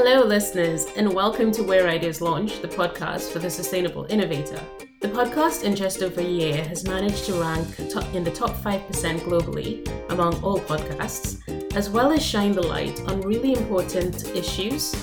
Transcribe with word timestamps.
Hello, 0.00 0.24
listeners, 0.24 0.86
and 0.96 1.12
welcome 1.12 1.50
to 1.50 1.64
Where 1.64 1.88
Ideas 1.88 2.20
Launch, 2.20 2.62
the 2.62 2.68
podcast 2.68 3.32
for 3.32 3.40
the 3.40 3.50
sustainable 3.50 4.06
innovator. 4.08 4.60
The 5.00 5.08
podcast, 5.08 5.64
in 5.64 5.74
just 5.74 6.04
over 6.04 6.20
a 6.20 6.24
year, 6.24 6.62
has 6.66 6.84
managed 6.84 7.24
to 7.24 7.32
rank 7.32 7.80
in 8.14 8.22
the 8.22 8.30
top 8.30 8.50
5% 8.50 8.86
globally 9.22 9.84
among 10.12 10.40
all 10.40 10.60
podcasts, 10.60 11.42
as 11.74 11.90
well 11.90 12.12
as 12.12 12.24
shine 12.24 12.52
the 12.52 12.62
light 12.62 13.00
on 13.08 13.22
really 13.22 13.54
important 13.54 14.24
issues, 14.36 14.94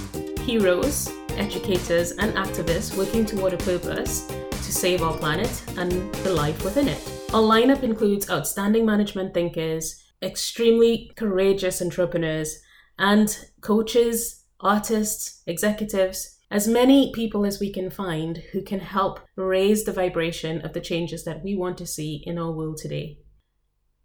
heroes, 0.44 1.12
educators, 1.32 2.12
and 2.14 2.34
activists 2.36 2.98
working 2.98 3.26
toward 3.26 3.52
a 3.52 3.58
purpose 3.58 4.28
to 4.50 4.72
save 4.72 5.02
our 5.04 5.18
planet 5.18 5.62
and 5.78 5.92
the 6.24 6.32
life 6.32 6.64
within 6.64 6.88
it. 6.88 7.04
Our 7.34 7.42
lineup 7.42 7.84
includes 7.84 8.30
outstanding 8.30 8.86
management 8.86 9.34
thinkers, 9.34 10.02
extremely 10.22 11.12
courageous 11.18 11.82
entrepreneurs, 11.82 12.62
and 12.98 13.38
coaches, 13.60 14.44
artists, 14.60 15.42
executives, 15.46 16.40
as 16.52 16.68
many 16.68 17.12
people 17.12 17.46
as 17.46 17.60
we 17.60 17.72
can 17.72 17.90
find 17.90 18.38
who 18.52 18.62
can 18.62 18.80
help 18.80 19.20
raise 19.36 19.84
the 19.84 19.92
vibration 19.92 20.62
of 20.62 20.74
the 20.74 20.82
changes 20.82 21.24
that 21.26 21.44
we 21.44 21.56
want 21.56 21.78
to 21.78 21.88
see 21.88 22.24
in 22.26 22.38
our 22.38 22.52
world 22.52 22.78
today. 22.78 23.18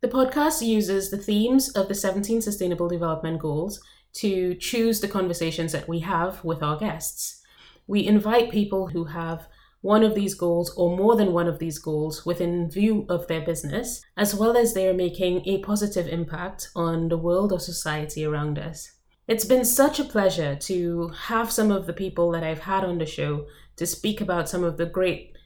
The 0.00 0.08
podcast 0.08 0.66
uses 0.66 1.10
the 1.10 1.18
themes 1.18 1.68
of 1.70 1.88
the 1.88 1.94
17 1.94 2.40
Sustainable 2.40 2.88
Development 2.88 3.38
Goals 3.38 3.80
to 4.14 4.54
choose 4.54 5.00
the 5.00 5.08
conversations 5.08 5.72
that 5.72 5.88
we 5.88 6.00
have 6.00 6.42
with 6.42 6.62
our 6.62 6.78
guests. 6.78 7.42
We 7.86 8.06
invite 8.06 8.50
people 8.50 8.88
who 8.88 9.04
have 9.04 9.46
one 9.82 10.02
of 10.02 10.14
these 10.14 10.34
goals 10.34 10.72
or 10.76 10.96
more 10.96 11.16
than 11.16 11.32
one 11.32 11.46
of 11.46 11.58
these 11.58 11.78
goals 11.78 12.26
within 12.26 12.70
view 12.70 13.06
of 13.08 13.26
their 13.26 13.40
business, 13.40 14.02
as 14.16 14.34
well 14.34 14.56
as 14.56 14.74
they 14.74 14.88
are 14.88 14.94
making 14.94 15.42
a 15.46 15.62
positive 15.62 16.06
impact 16.06 16.70
on 16.74 17.08
the 17.08 17.18
world 17.18 17.52
or 17.52 17.60
society 17.60 18.24
around 18.24 18.58
us. 18.58 18.92
It's 19.28 19.44
been 19.44 19.64
such 19.64 20.00
a 20.00 20.04
pleasure 20.04 20.56
to 20.56 21.08
have 21.26 21.52
some 21.52 21.70
of 21.70 21.86
the 21.86 21.92
people 21.92 22.30
that 22.32 22.42
I've 22.42 22.60
had 22.60 22.84
on 22.84 22.98
the 22.98 23.06
show 23.06 23.46
to 23.76 23.86
speak 23.86 24.20
about 24.20 24.48
some 24.48 24.64
of 24.64 24.76
the 24.76 24.86
great 24.86 25.36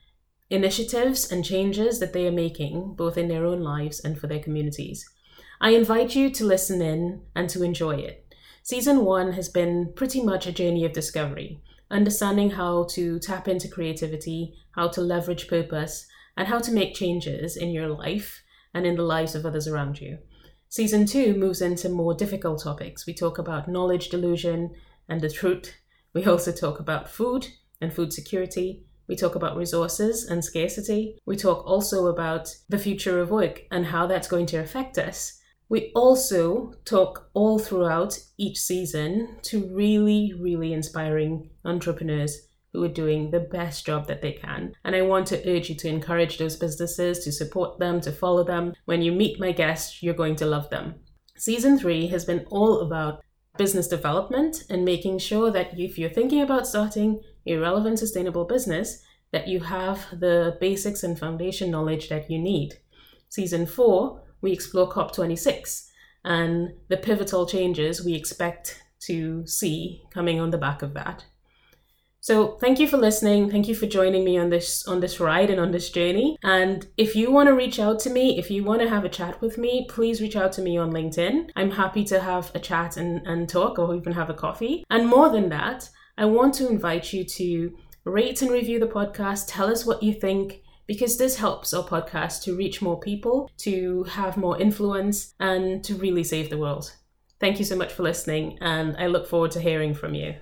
initiatives 0.48 1.30
and 1.30 1.44
changes 1.44 2.00
that 2.00 2.12
they 2.12 2.26
are 2.26 2.32
making, 2.32 2.94
both 2.94 3.18
in 3.18 3.28
their 3.28 3.44
own 3.44 3.60
lives 3.60 4.00
and 4.00 4.18
for 4.18 4.26
their 4.26 4.42
communities. 4.42 5.08
I 5.60 5.70
invite 5.70 6.14
you 6.14 6.30
to 6.30 6.44
listen 6.44 6.80
in 6.80 7.22
and 7.34 7.48
to 7.50 7.62
enjoy 7.62 7.96
it. 7.96 8.34
Season 8.62 9.04
one 9.04 9.32
has 9.32 9.48
been 9.48 9.92
pretty 9.94 10.22
much 10.22 10.46
a 10.46 10.52
journey 10.52 10.84
of 10.84 10.92
discovery 10.92 11.60
understanding 11.90 12.50
how 12.50 12.84
to 12.90 13.18
tap 13.18 13.46
into 13.46 13.68
creativity, 13.68 14.54
how 14.72 14.88
to 14.88 15.00
leverage 15.00 15.48
purpose, 15.48 16.06
and 16.36 16.48
how 16.48 16.58
to 16.58 16.72
make 16.72 16.94
changes 16.94 17.56
in 17.56 17.70
your 17.70 17.88
life 17.88 18.42
and 18.72 18.86
in 18.86 18.96
the 18.96 19.02
lives 19.02 19.34
of 19.34 19.46
others 19.46 19.68
around 19.68 20.00
you. 20.00 20.18
Season 20.74 21.06
two 21.06 21.34
moves 21.34 21.62
into 21.62 21.88
more 21.88 22.14
difficult 22.14 22.60
topics. 22.60 23.06
We 23.06 23.14
talk 23.14 23.38
about 23.38 23.68
knowledge 23.68 24.08
delusion 24.08 24.74
and 25.08 25.20
the 25.20 25.30
truth. 25.30 25.72
We 26.12 26.24
also 26.24 26.50
talk 26.50 26.80
about 26.80 27.08
food 27.08 27.46
and 27.80 27.94
food 27.94 28.12
security. 28.12 28.84
We 29.06 29.14
talk 29.14 29.36
about 29.36 29.56
resources 29.56 30.24
and 30.24 30.44
scarcity. 30.44 31.16
We 31.26 31.36
talk 31.36 31.64
also 31.64 32.08
about 32.08 32.56
the 32.68 32.80
future 32.80 33.20
of 33.20 33.30
work 33.30 33.62
and 33.70 33.86
how 33.86 34.08
that's 34.08 34.26
going 34.26 34.46
to 34.46 34.56
affect 34.56 34.98
us. 34.98 35.40
We 35.68 35.92
also 35.94 36.74
talk 36.84 37.30
all 37.34 37.60
throughout 37.60 38.18
each 38.36 38.58
season 38.58 39.36
to 39.42 39.72
really, 39.72 40.32
really 40.36 40.72
inspiring 40.72 41.50
entrepreneurs 41.64 42.48
who 42.74 42.82
are 42.82 42.88
doing 42.88 43.30
the 43.30 43.40
best 43.40 43.86
job 43.86 44.08
that 44.08 44.20
they 44.20 44.32
can. 44.32 44.74
And 44.84 44.96
I 44.96 45.02
want 45.02 45.28
to 45.28 45.48
urge 45.48 45.70
you 45.70 45.76
to 45.76 45.88
encourage 45.88 46.38
those 46.38 46.56
businesses, 46.56 47.20
to 47.20 47.30
support 47.30 47.78
them, 47.78 48.00
to 48.00 48.10
follow 48.10 48.42
them. 48.42 48.74
When 48.84 49.00
you 49.00 49.12
meet 49.12 49.38
my 49.38 49.52
guests, 49.52 50.02
you're 50.02 50.12
going 50.12 50.34
to 50.36 50.46
love 50.46 50.68
them. 50.70 50.96
Season 51.36 51.78
three 51.78 52.08
has 52.08 52.24
been 52.24 52.44
all 52.50 52.80
about 52.80 53.22
business 53.56 53.86
development 53.86 54.64
and 54.68 54.84
making 54.84 55.20
sure 55.20 55.52
that 55.52 55.78
if 55.78 55.96
you're 55.96 56.10
thinking 56.10 56.42
about 56.42 56.66
starting 56.66 57.22
a 57.46 57.56
relevant, 57.56 58.00
sustainable 58.00 58.44
business, 58.44 59.04
that 59.30 59.46
you 59.46 59.60
have 59.60 60.06
the 60.10 60.56
basics 60.60 61.04
and 61.04 61.16
foundation 61.16 61.70
knowledge 61.70 62.08
that 62.08 62.28
you 62.28 62.38
need. 62.40 62.74
Season 63.28 63.66
four 63.66 64.20
we 64.40 64.52
explore 64.52 64.90
COP26 64.90 65.88
and 66.24 66.74
the 66.88 66.96
pivotal 66.96 67.46
changes 67.46 68.04
we 68.04 68.14
expect 68.14 68.82
to 69.00 69.46
see 69.46 70.02
coming 70.12 70.40
on 70.40 70.50
the 70.50 70.58
back 70.58 70.82
of 70.82 70.94
that. 70.94 71.24
So 72.24 72.56
thank 72.58 72.80
you 72.80 72.88
for 72.88 72.96
listening. 72.96 73.50
Thank 73.50 73.68
you 73.68 73.74
for 73.74 73.84
joining 73.84 74.24
me 74.24 74.38
on 74.38 74.48
this 74.48 74.86
on 74.86 75.00
this 75.00 75.20
ride 75.20 75.50
and 75.50 75.60
on 75.60 75.72
this 75.72 75.90
journey. 75.90 76.38
And 76.42 76.86
if 76.96 77.14
you 77.14 77.30
want 77.30 77.48
to 77.48 77.52
reach 77.52 77.78
out 77.78 78.00
to 78.00 78.08
me, 78.08 78.38
if 78.38 78.50
you 78.50 78.64
want 78.64 78.80
to 78.80 78.88
have 78.88 79.04
a 79.04 79.10
chat 79.10 79.42
with 79.42 79.58
me, 79.58 79.86
please 79.90 80.22
reach 80.22 80.34
out 80.34 80.50
to 80.52 80.62
me 80.62 80.78
on 80.78 80.90
LinkedIn. 80.90 81.50
I'm 81.54 81.72
happy 81.72 82.02
to 82.04 82.20
have 82.20 82.50
a 82.54 82.58
chat 82.58 82.96
and, 82.96 83.26
and 83.26 83.46
talk 83.46 83.78
or 83.78 83.94
even 83.94 84.14
have 84.14 84.30
a 84.30 84.40
coffee. 84.44 84.86
And 84.88 85.06
more 85.06 85.28
than 85.28 85.50
that, 85.50 85.90
I 86.16 86.24
want 86.24 86.54
to 86.54 86.68
invite 86.70 87.12
you 87.12 87.24
to 87.24 87.76
rate 88.04 88.40
and 88.40 88.50
review 88.50 88.80
the 88.80 88.86
podcast. 88.86 89.44
Tell 89.48 89.70
us 89.70 89.84
what 89.84 90.02
you 90.02 90.14
think 90.14 90.62
because 90.86 91.18
this 91.18 91.36
helps 91.36 91.74
our 91.74 91.84
podcast 91.84 92.42
to 92.44 92.56
reach 92.56 92.80
more 92.80 92.98
people, 92.98 93.50
to 93.58 94.04
have 94.04 94.38
more 94.38 94.58
influence, 94.58 95.34
and 95.40 95.84
to 95.84 95.94
really 95.94 96.24
save 96.24 96.48
the 96.48 96.56
world. 96.56 96.90
Thank 97.38 97.58
you 97.58 97.66
so 97.66 97.76
much 97.76 97.92
for 97.92 98.02
listening, 98.02 98.56
and 98.62 98.96
I 98.96 99.08
look 99.08 99.26
forward 99.26 99.50
to 99.50 99.60
hearing 99.60 99.92
from 99.92 100.14
you. 100.14 100.36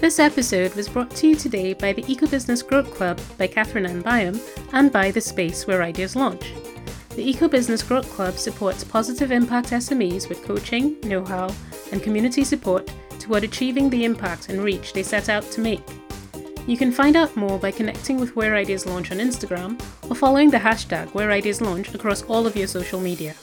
This 0.00 0.18
episode 0.18 0.74
was 0.74 0.88
brought 0.88 1.10
to 1.12 1.28
you 1.28 1.36
today 1.36 1.72
by 1.72 1.92
the 1.92 2.04
Eco 2.10 2.26
Business 2.26 2.62
Growth 2.62 2.92
Club 2.94 3.18
by 3.38 3.46
Catherine 3.46 3.86
Ann 3.86 4.02
Byam 4.02 4.38
and 4.72 4.92
by 4.92 5.10
The 5.10 5.20
Space 5.20 5.66
Where 5.66 5.82
Ideas 5.82 6.14
Launch. 6.14 6.52
The 7.10 7.26
Eco 7.26 7.48
Business 7.48 7.82
Growth 7.82 8.10
Club 8.10 8.34
supports 8.34 8.84
positive 8.84 9.30
impact 9.30 9.70
SMEs 9.70 10.28
with 10.28 10.44
coaching, 10.44 11.00
know 11.04 11.24
how, 11.24 11.54
and 11.90 12.02
community 12.02 12.44
support 12.44 12.92
toward 13.18 13.44
achieving 13.44 13.88
the 13.88 14.04
impact 14.04 14.50
and 14.50 14.62
reach 14.62 14.92
they 14.92 15.02
set 15.02 15.30
out 15.30 15.44
to 15.52 15.60
make. 15.60 15.82
You 16.66 16.76
can 16.76 16.92
find 16.92 17.16
out 17.16 17.36
more 17.36 17.58
by 17.58 17.70
connecting 17.70 18.18
with 18.18 18.36
Where 18.36 18.56
Ideas 18.56 18.84
Launch 18.84 19.10
on 19.10 19.18
Instagram 19.18 19.80
or 20.10 20.16
following 20.16 20.50
the 20.50 20.58
hashtag 20.58 21.14
Where 21.14 21.30
Ideas 21.30 21.60
Launch 21.60 21.94
across 21.94 22.22
all 22.22 22.46
of 22.46 22.56
your 22.56 22.66
social 22.66 23.00
media. 23.00 23.34